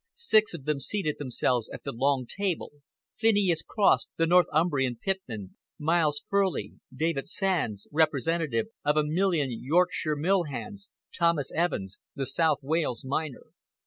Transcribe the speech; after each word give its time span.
Six 0.15 0.55
of 0.55 0.65
them 0.65 0.79
seated 0.79 1.19
themselves 1.19 1.69
at 1.69 1.83
the 1.83 1.91
long 1.91 2.25
table 2.25 2.71
Phineas 3.17 3.61
Cross, 3.61 4.09
the 4.17 4.25
Northumbrian 4.25 4.95
pitman, 4.95 5.57
Miles 5.77 6.23
Furley, 6.27 6.73
David 6.91 7.27
Sands, 7.27 7.87
representative 7.91 8.69
of 8.83 8.97
a 8.97 9.03
million 9.03 9.49
Yorkshire 9.51 10.15
mill 10.15 10.45
hands, 10.45 10.89
Thomas 11.15 11.51
Evans, 11.51 11.99
the 12.15 12.25
South 12.25 12.63
Wales 12.63 13.05
miner. 13.05 13.51